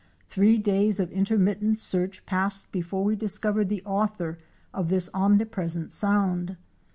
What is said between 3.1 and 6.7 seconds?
discovered the author of this omnipresent sound.